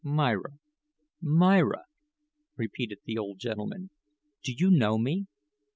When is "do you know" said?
4.43-4.97